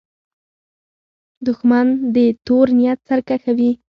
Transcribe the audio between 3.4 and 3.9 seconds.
وي